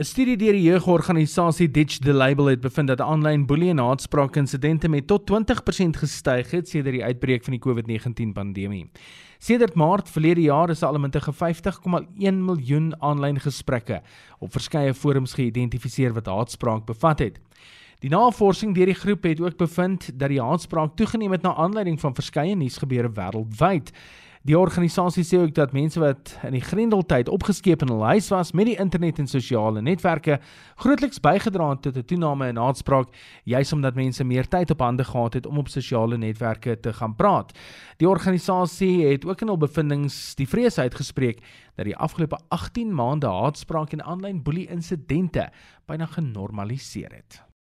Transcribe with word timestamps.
'n 0.00 0.04
Studie 0.08 0.36
deur 0.40 0.56
die 0.56 0.64
jeugorganisasie 0.64 1.66
Ditch 1.68 1.98
the 2.00 2.12
Label 2.12 2.46
het 2.46 2.60
bevind 2.64 2.88
dat 2.88 3.02
aanlyn 3.04 3.42
boelie 3.46 3.68
en 3.68 3.82
haatspraak 3.84 4.38
insidente 4.40 4.88
met 4.88 5.06
tot 5.06 5.26
20% 5.28 5.98
gestyg 6.00 6.50
het 6.50 6.68
sedert 6.68 6.96
die 6.96 7.04
uitbreek 7.04 7.44
van 7.44 7.52
die 7.52 7.60
COVID-19 7.60 8.32
pandemie. 8.32 8.86
Sedert 9.38 9.74
Maart 9.74 10.08
verlede 10.08 10.40
jaar 10.40 10.70
is 10.72 10.82
al 10.82 10.96
omtrent 10.96 11.36
50,1 11.36 12.40
miljoen 12.46 12.94
aanlyn 13.02 13.40
gesprekke 13.44 14.00
op 14.38 14.52
verskeie 14.56 14.94
forums 14.94 15.36
geïdentifiseer 15.36 16.16
wat 16.16 16.32
haatspraak 16.32 16.86
bevat 16.88 17.18
het. 17.18 17.38
Die 18.00 18.10
navorsing 18.10 18.72
deur 18.74 18.88
die 18.88 18.96
groep 18.96 19.28
het 19.28 19.40
ook 19.40 19.60
bevind 19.60 20.08
dat 20.16 20.32
die 20.32 20.40
haatspraak 20.40 20.96
toegeneem 20.96 21.36
het 21.36 21.42
na 21.42 21.52
aanleiding 21.54 22.00
van 22.00 22.16
verskeie 22.16 22.56
nuusgebeure 22.56 23.12
wêreldwyd. 23.12 23.92
Die 24.48 24.56
organisasie 24.56 25.20
sê 25.20 25.36
ook 25.36 25.52
dat 25.52 25.74
mense 25.76 26.00
wat 26.00 26.30
in 26.48 26.54
die 26.56 26.62
Grendeltyd 26.64 27.28
opgeskeep 27.28 27.82
in 27.84 27.90
hul 27.92 28.06
huis 28.08 28.30
was 28.32 28.54
met 28.56 28.70
die 28.70 28.76
internet 28.80 29.18
en 29.20 29.26
sosiale 29.28 29.82
netwerke 29.84 30.38
grootliks 30.80 31.20
bygedra 31.20 31.66
het 31.74 31.82
tot 31.84 31.98
'n 31.98 32.06
toename 32.08 32.48
in 32.48 32.56
haatspraak, 32.56 33.12
juis 33.44 33.72
omdat 33.72 33.94
mense 33.94 34.24
meer 34.24 34.48
tyd 34.48 34.70
op 34.70 34.80
hande 34.80 35.04
gehad 35.04 35.34
het 35.34 35.46
om 35.46 35.58
op 35.58 35.68
sosiale 35.68 36.16
netwerke 36.16 36.80
te 36.80 36.92
gaan 36.92 37.16
praat. 37.16 37.52
Die 37.98 38.08
organisasie 38.08 39.06
het 39.06 39.26
ook 39.26 39.40
in 39.40 39.48
hul 39.48 39.58
bevindinge 39.58 40.08
die 40.34 40.48
vrees 40.48 40.78
uitgespreek 40.78 41.42
dat 41.76 41.84
die 41.84 41.96
afgelope 41.96 42.38
18 42.48 42.94
maande 42.94 43.26
haatspraak 43.26 43.92
en 43.92 44.04
aanlyn 44.04 44.42
boelie 44.42 44.68
insidente 44.68 45.50
byna 45.86 46.06
genormaliseer 46.06 47.12
het. 47.12 47.49